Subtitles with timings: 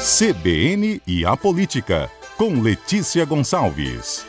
[0.00, 4.24] CBN e a Política, com Letícia Gonçalves.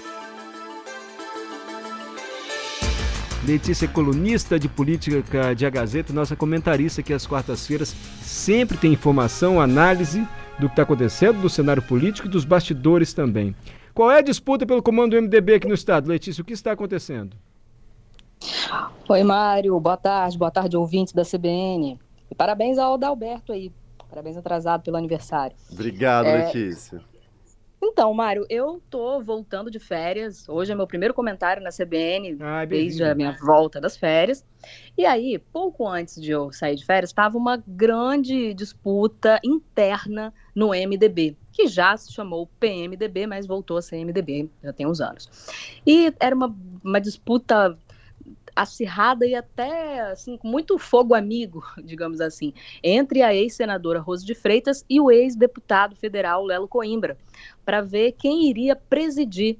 [3.46, 8.94] Letícia é colunista de política de A Gazeta, nossa comentarista que às quartas-feiras sempre tem
[8.94, 10.28] informação, análise
[10.60, 13.56] do que está acontecendo, do cenário político e dos bastidores também.
[13.94, 16.09] Qual é a disputa pelo comando do MDB aqui no estado?
[16.09, 17.38] Letícia, o que está acontecendo?
[19.08, 19.80] Oi, Mário.
[19.80, 20.36] Boa tarde.
[20.36, 21.99] Boa tarde, ouvintes da CBN.
[22.31, 23.72] E parabéns ao Adalberto aí
[24.09, 25.55] Parabéns atrasado pelo aniversário.
[25.72, 26.45] Obrigado, é...
[26.45, 27.02] Letícia.
[27.81, 30.48] Então, Mário, eu tô voltando de férias.
[30.50, 34.45] Hoje é meu primeiro comentário na CBN Ai, desde a minha volta das férias.
[34.98, 40.70] E aí, pouco antes de eu sair de férias, estava uma grande disputa interna no
[40.70, 45.30] MDB, que já se chamou PMDB, mas voltou a ser MDB já tem uns anos.
[45.88, 46.53] E era uma,
[46.84, 47.78] uma disputa
[48.62, 54.36] acirrada e até assim, com muito fogo amigo, digamos assim, entre a ex-senadora Rose de
[54.36, 57.17] Freitas e o ex-deputado federal Lelo Coimbra,
[57.64, 59.58] para ver quem iria presidir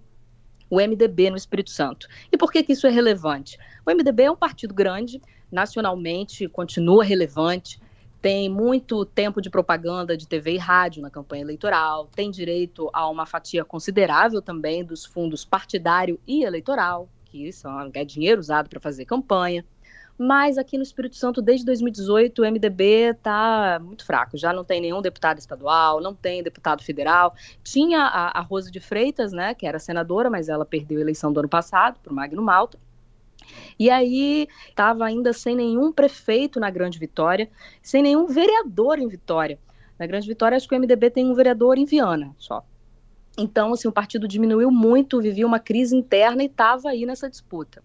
[0.70, 2.08] o MDB no Espírito Santo.
[2.32, 3.58] E por que, que isso é relevante?
[3.86, 5.22] O MDB é um partido grande,
[5.52, 7.80] nacionalmente continua relevante,
[8.22, 13.10] tem muito tempo de propaganda de TV e rádio na campanha eleitoral, tem direito a
[13.10, 18.80] uma fatia considerável também dos fundos partidário e eleitoral, que são, é dinheiro usado para
[18.80, 19.64] fazer campanha.
[20.18, 24.38] Mas aqui no Espírito Santo, desde 2018, o MDB está muito fraco.
[24.38, 27.34] Já não tem nenhum deputado estadual, não tem deputado federal.
[27.64, 31.32] Tinha a, a Rose de Freitas, né, que era senadora, mas ela perdeu a eleição
[31.32, 32.78] do ano passado para o Magno Malta.
[33.80, 37.50] E aí estava ainda sem nenhum prefeito na Grande Vitória,
[37.82, 39.58] sem nenhum vereador em Vitória.
[39.98, 42.62] Na Grande Vitória, acho que o MDB tem um vereador em Viana só.
[43.40, 47.82] Então, assim, o partido diminuiu muito, vivia uma crise interna e estava aí nessa disputa.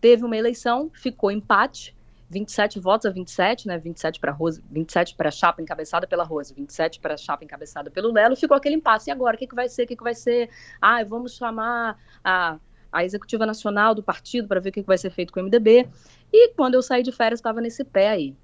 [0.00, 1.96] Teve uma eleição, ficou empate,
[2.30, 3.78] 27 votos a 27, né?
[3.78, 7.90] 27 para Rose, 27 para a chapa encabeçada pela Rose, 27 para a chapa encabeçada
[7.90, 9.08] pelo Lelo, ficou aquele impasse.
[9.08, 9.84] E agora, o que, que vai ser?
[9.84, 10.50] O que, que vai ser?
[10.80, 12.58] Ah, vamos chamar a,
[12.92, 15.44] a executiva nacional do partido para ver o que, que vai ser feito com o
[15.44, 15.88] MDB.
[16.32, 18.36] E quando eu saí de férias, estava nesse pé aí.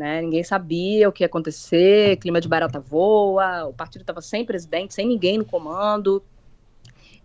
[0.00, 0.22] Né?
[0.22, 4.94] Ninguém sabia o que ia acontecer, clima de barata voa, o partido estava sem presidente,
[4.94, 6.24] sem ninguém no comando.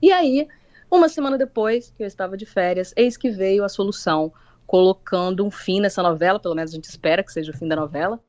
[0.01, 0.45] E aí,
[0.91, 4.29] uma semana depois que eu estava de férias, eis que veio a solução,
[4.67, 7.77] colocando um fim nessa novela, pelo menos a gente espera que seja o fim da
[7.77, 8.21] novela,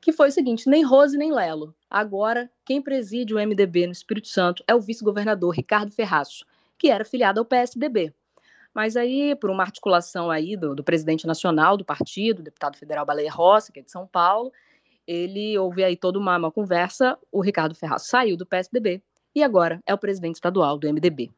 [0.00, 1.74] que foi o seguinte: nem Rose nem Lelo.
[1.90, 6.46] Agora, quem preside o MDB no Espírito Santo é o vice-governador Ricardo Ferraço,
[6.78, 8.14] que era filiado ao PSDB.
[8.74, 13.30] Mas aí, por uma articulação aí do, do presidente nacional do partido, deputado federal Baleia
[13.30, 14.52] Rossi, que é de São Paulo,
[15.06, 19.02] ele houve aí toda uma, uma conversa, o Ricardo Ferraz saiu do PSDB
[19.34, 21.30] e agora é o presidente estadual do MDB.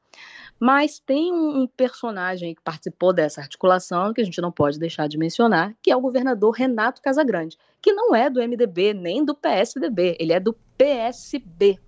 [0.59, 5.19] Mas tem um personagem que participou dessa articulação que a gente não pode deixar de
[5.19, 10.17] mencionar, que é o governador Renato Casagrande, que não é do MDB nem do PSDB,
[10.19, 11.79] ele é do PSB.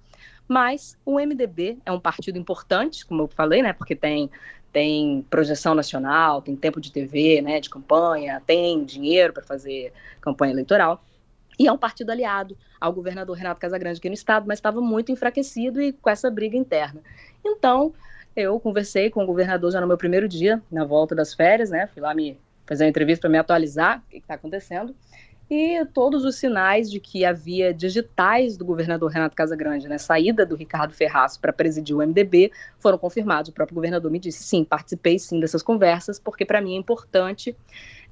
[0.46, 4.30] Mas o MDB é um partido importante, como eu falei, né, porque tem
[4.72, 10.52] tem projeção nacional, tem tempo de TV, né, de campanha, tem dinheiro para fazer campanha
[10.52, 11.02] eleitoral.
[11.58, 15.10] E é um partido aliado ao governador Renato Casagrande aqui no estado, mas estava muito
[15.10, 17.00] enfraquecido e com essa briga interna.
[17.44, 17.92] Então,
[18.36, 21.88] eu conversei com o governador já no meu primeiro dia, na volta das férias, né?
[21.88, 24.94] Fui lá me fazer uma entrevista para me atualizar o que está acontecendo
[25.50, 30.54] e todos os sinais de que havia digitais do governador Renato Casagrande, né, saída do
[30.54, 33.50] Ricardo Ferraz para presidir o MDB, foram confirmados.
[33.50, 37.56] O próprio governador me disse, sim, participei sim dessas conversas, porque para mim é importante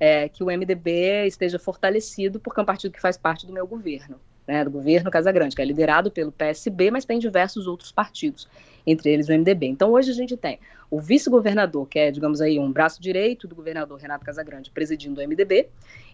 [0.00, 3.66] é, que o MDB esteja fortalecido, porque é um partido que faz parte do meu
[3.66, 8.48] governo né, do governo Casagrande, que é liderado pelo PSB, mas tem diversos outros partidos,
[8.86, 9.66] entre eles o MDB.
[9.66, 10.58] Então hoje a gente tem
[10.90, 15.28] o vice-governador, que é, digamos aí, um braço direito do governador Renato Casagrande, presidindo o
[15.28, 15.68] MDB.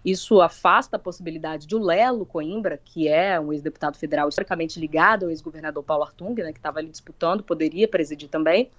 [0.04, 5.24] Isso afasta a possibilidade de o Lelo Coimbra, que é um ex-deputado federal historicamente ligado
[5.24, 8.70] ao ex-governador Paulo Artung, né, que estava ali disputando, poderia presidir também.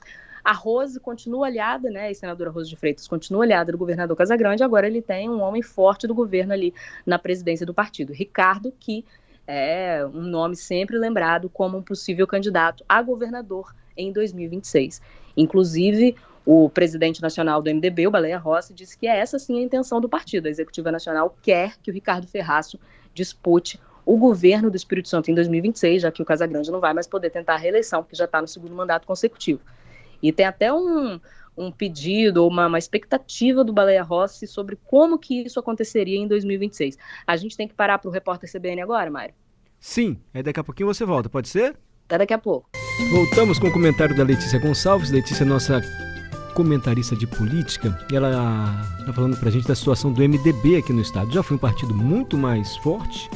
[0.44, 2.10] A Rose continua aliada, né?
[2.10, 4.62] A senadora Rose de Freitas continua aliada do governador Casagrande.
[4.62, 6.74] Agora ele tem um homem forte do governo ali
[7.06, 9.06] na presidência do partido, Ricardo, que
[9.48, 15.02] é um nome sempre lembrado como um possível candidato a governador em 2026.
[15.36, 19.62] Inclusive, o presidente nacional do MDB, o Baleia Rossi, disse que é essa sim a
[19.62, 20.48] intenção do partido.
[20.48, 22.80] A executiva nacional quer que o Ricardo Ferraço
[23.14, 27.08] dispute o governo do Espírito Santo em 2026, já que o Casagrande não vai mais
[27.08, 29.62] poder tentar a reeleição, porque já está no segundo mandato consecutivo.
[30.22, 31.20] E tem até um,
[31.58, 36.28] um pedido ou uma, uma, expectativa do Baleia Rossi sobre como que isso aconteceria em
[36.28, 36.98] 2026.
[37.26, 39.36] A gente tem que parar para o repórter CBN agora, Mário?
[39.80, 41.76] Sim, aí daqui a pouquinho você volta, pode ser?
[42.06, 42.70] Até daqui a pouco.
[43.12, 45.10] Voltamos com o comentário da Letícia Gonçalves.
[45.10, 45.82] Letícia é nossa
[46.54, 47.98] comentarista de política.
[48.12, 51.32] Ela está falando para a gente da situação do MDB aqui no estado.
[51.32, 53.30] Já foi um partido muito mais forte,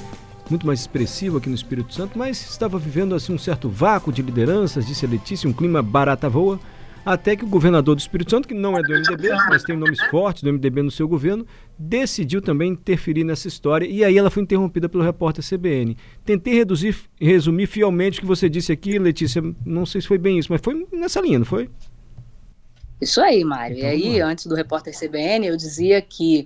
[0.50, 4.22] muito mais expressivo aqui no Espírito Santo, mas estava vivendo assim um certo vácuo de
[4.22, 6.60] lideranças, disse a Letícia, um clima barata voa,
[7.08, 9.98] até que o governador do Espírito Santo, que não é do MDB, mas tem nomes
[10.10, 11.48] fortes do MDB no seu governo,
[11.80, 15.96] decidiu também interferir nessa história e aí ela foi interrompida pelo repórter CBN.
[16.26, 20.38] Tentei reduzir, resumir fielmente o que você disse aqui, Letícia, não sei se foi bem
[20.38, 21.70] isso, mas foi nessa linha, não foi?
[23.00, 23.78] Isso aí, Mário.
[23.78, 26.46] Então, e aí, antes do repórter CBN, eu dizia que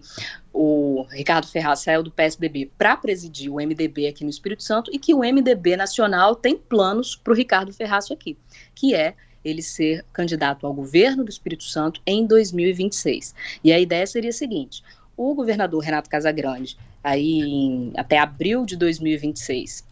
[0.53, 4.99] o Ricardo Ferraz saiu do PSDB para presidir o MDB aqui no Espírito Santo e
[4.99, 8.37] que o MDB nacional tem planos para o Ricardo Ferraz aqui,
[8.75, 13.33] que é ele ser candidato ao governo do Espírito Santo em 2026.
[13.63, 14.83] E a ideia seria a seguinte:
[15.15, 19.85] o governador Renato Casagrande, aí em, até abril de 2026,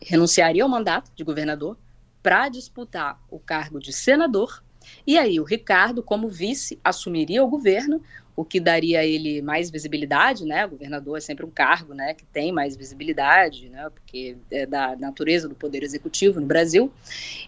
[0.00, 1.76] renunciaria ao mandato de governador
[2.22, 4.62] para disputar o cargo de senador.
[5.06, 8.02] E aí o Ricardo, como vice, assumiria o governo,
[8.38, 10.64] o que daria a ele mais visibilidade, né?
[10.64, 14.94] O governador é sempre um cargo, né, que tem mais visibilidade, né, porque é da
[14.94, 16.92] natureza do poder executivo no Brasil,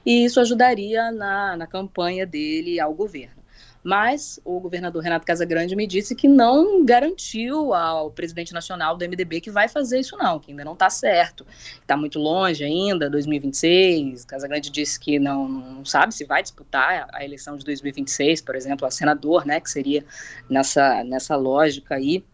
[0.04, 3.39] e isso ajudaria na, na campanha dele ao governo
[3.82, 9.40] mas o governador Renato Casagrande me disse que não garantiu ao presidente nacional do MDB
[9.40, 11.46] que vai fazer isso não, que ainda não está certo,
[11.80, 17.24] está muito longe ainda, 2026, Casagrande disse que não, não sabe se vai disputar a
[17.24, 20.04] eleição de 2026, por exemplo, a senador, né, que seria
[20.48, 22.24] nessa, nessa lógica aí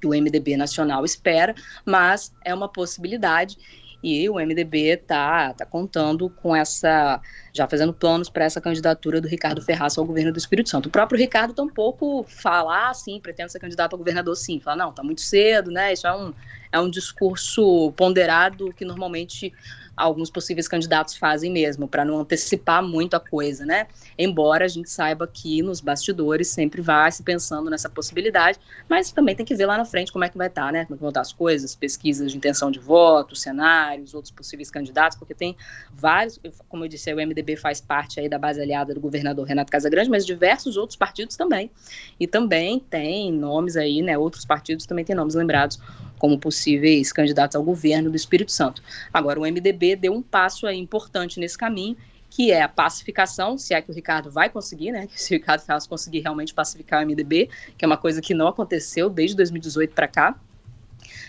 [0.00, 1.54] que o MDB nacional espera,
[1.84, 3.58] mas é uma possibilidade
[4.02, 7.20] e o MDB está tá contando com essa,
[7.58, 10.86] já fazendo planos para essa candidatura do Ricardo Ferraz ao governo do Espírito Santo.
[10.86, 14.60] O próprio Ricardo tampouco fala, ah, sim, pretendo ser candidato a governador, sim.
[14.60, 15.92] Fala, não, está muito cedo, né?
[15.92, 16.32] Isso é um,
[16.72, 19.52] é um discurso ponderado que normalmente
[19.98, 23.88] alguns possíveis candidatos fazem mesmo, para não antecipar muito a coisa, né?
[24.16, 28.58] Embora a gente saiba que nos bastidores sempre vai se pensando nessa possibilidade,
[28.88, 30.84] mas também tem que ver lá na frente como é que vai estar, tá, né?
[30.84, 35.18] Como é vão estar as coisas, pesquisas de intenção de voto, cenários, outros possíveis candidatos,
[35.18, 35.56] porque tem
[35.92, 36.38] vários,
[36.68, 40.10] como eu disse, o MDB faz parte aí da base aliada do governador Renato Casagrande,
[40.10, 41.70] mas diversos outros partidos também.
[42.18, 44.16] E também tem nomes aí, né?
[44.16, 45.78] Outros partidos também têm nomes lembrados
[46.18, 48.82] como possíveis candidatos ao governo do Espírito Santo.
[49.12, 51.96] Agora, o MDB deu um passo aí importante nesse caminho,
[52.30, 55.08] que é a pacificação, se é que o Ricardo vai conseguir, né?
[55.16, 58.48] Se o Ricardo Ferraz conseguir realmente pacificar o MDB, que é uma coisa que não
[58.48, 60.38] aconteceu desde 2018 para cá.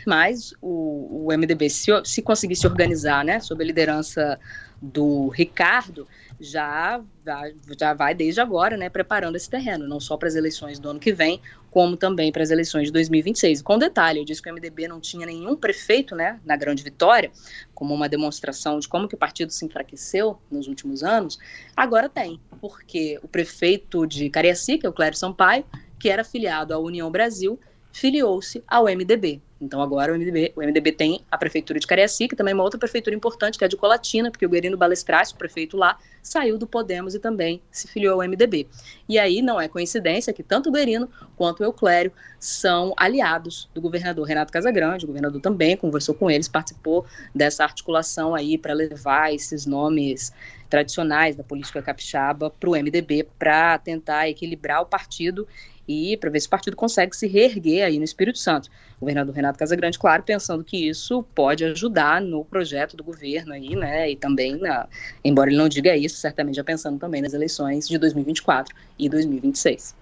[0.10, 4.40] Mas o, o MDB, se, se conseguir se organizar, né, sob a liderança
[4.82, 6.08] do Ricardo,
[6.40, 10.80] já, já, já vai desde agora, né, preparando esse terreno, não só para as eleições
[10.80, 11.40] do ano que vem,
[11.70, 13.62] como também para as eleições de 2026.
[13.62, 17.32] Com detalhe, eu disse que o MDB não tinha nenhum prefeito, né, na Grande Vitória,
[17.76, 21.38] como uma demonstração de como que o partido se enfraqueceu nos últimos anos.
[21.78, 25.64] Agora tem, porque o prefeito de Cariacica, o Clério Sampaio,
[26.00, 27.60] que era filiado à União Brasil,
[28.00, 29.42] filiou-se ao MDB.
[29.62, 33.14] Então agora o MDB, o MDB tem a prefeitura de Cariacica, também uma outra prefeitura
[33.14, 36.66] importante que é a de Colatina, porque o Guerino Balestras, o prefeito lá, saiu do
[36.66, 38.68] Podemos e também se filiou ao MDB.
[39.08, 43.82] E aí não é coincidência que tanto o Guerino quanto o Euclério são aliados do
[43.82, 47.06] governador Renato Casagrande, o governador também conversou com eles, participou
[47.36, 50.32] dessa articulação aí para levar esses nomes
[50.70, 55.46] tradicionais da política capixaba para o MDB para tentar equilibrar o partido
[55.90, 58.70] e para ver se o partido consegue se reerguer aí no Espírito Santo.
[58.98, 63.76] O governador Renato Casagrande, claro, pensando que isso pode ajudar no projeto do governo aí,
[63.76, 64.88] né, e também, na,
[65.26, 69.96] embora ele não diga isso, certamente já pensando também nas eleições de 2024 e 2026.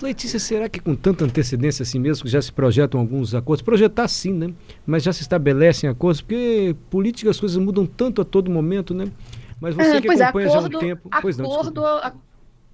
[0.00, 3.62] Letícia, será que com tanta antecedência assim mesmo, que já se projetam alguns acordos?
[3.62, 4.54] Projetar sim, né?
[4.86, 9.10] Mas já se estabelecem acordos, porque política as coisas mudam tanto a todo momento, né?
[9.60, 11.10] Mas você é, que acompanha acordo, já há um tempo.
[11.20, 11.82] Pois não, acordo,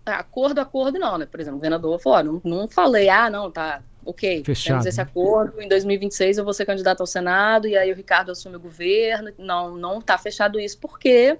[0.06, 1.26] acordo, acordo não, né?
[1.26, 4.74] Por exemplo, o governador falou, não, não falei, ah, não, tá, ok, Fechado.
[4.74, 8.32] temos esse acordo, em 2026 eu vou ser candidato ao Senado, e aí o Ricardo
[8.32, 11.38] assume o governo, não, não tá fechado isso, porque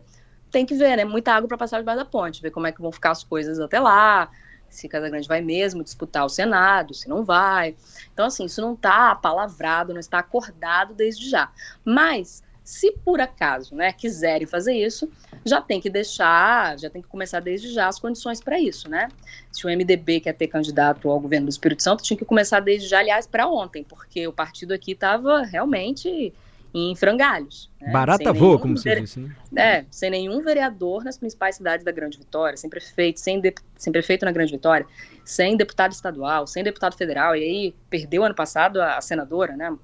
[0.51, 2.81] tem que ver, né, muita água para passar debaixo da ponte, ver como é que
[2.81, 4.31] vão ficar as coisas até lá,
[4.69, 7.77] se Casagrande vai mesmo disputar o Senado, se não vai.
[8.13, 11.51] Então, assim, isso não está palavrado, não está acordado desde já.
[11.85, 15.11] Mas se por acaso né, quiserem fazer isso,
[15.45, 19.09] já tem que deixar, já tem que começar desde já as condições para isso, né?
[19.51, 22.89] Se o MDB quer ter candidato ao governo do Espírito Santo, tinha que começar desde
[22.89, 26.33] já, aliás, para ontem, porque o partido aqui estava realmente
[26.73, 27.69] em frangalhos.
[27.81, 27.91] Né?
[27.91, 29.79] Barata voa, como você disse, né?
[29.79, 33.93] É, sem nenhum vereador nas principais cidades da Grande Vitória, sem prefeito, sem, de, sem
[33.93, 34.87] prefeito na Grande Vitória,
[35.25, 39.77] sem deputado estadual, sem deputado federal, e aí perdeu ano passado a, a senadora, né?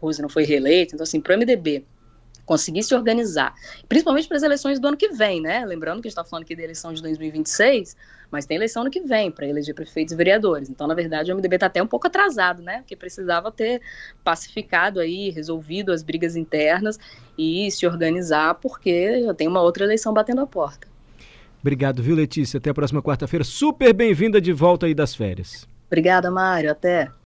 [0.00, 1.84] Rose não foi reeleita, então assim, para o MDB
[2.50, 3.54] conseguir se organizar,
[3.88, 5.64] principalmente para as eleições do ano que vem, né?
[5.64, 7.96] Lembrando que a gente está falando aqui da eleição de 2026,
[8.28, 10.68] mas tem eleição no que vem para eleger prefeitos e vereadores.
[10.68, 12.78] Então, na verdade, o MDB está até um pouco atrasado, né?
[12.78, 13.80] Porque precisava ter
[14.24, 16.98] pacificado aí, resolvido as brigas internas
[17.38, 20.88] e se organizar, porque já tem uma outra eleição batendo a porta.
[21.60, 22.58] Obrigado, viu, Letícia?
[22.58, 23.44] Até a próxima quarta-feira.
[23.44, 25.68] Super bem-vinda de volta aí das férias.
[25.86, 26.72] Obrigada, Mário.
[26.72, 27.12] Até.